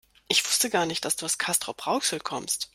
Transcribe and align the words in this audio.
Ich 0.27 0.43
wusste 0.47 0.71
gar 0.71 0.87
nicht, 0.87 1.05
dass 1.05 1.15
du 1.15 1.25
aus 1.27 1.37
Castrop-Rauxel 1.37 2.21
kommst 2.21 2.69